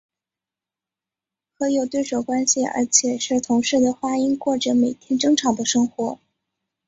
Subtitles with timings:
[1.59, 6.17] 和有对手关系而且是同室的花音过着每天争吵的生活。